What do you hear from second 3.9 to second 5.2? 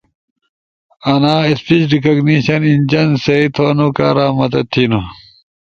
کارا مدد تھینو۔